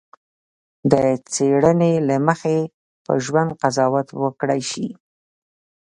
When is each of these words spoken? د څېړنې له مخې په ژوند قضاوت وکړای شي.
د 0.91 0.93
څېړنې 1.31 1.93
له 2.07 2.15
مخې 2.27 2.57
په 3.05 3.13
ژوند 3.25 3.49
قضاوت 3.61 4.07
وکړای 4.21 4.61
شي. 4.71 4.87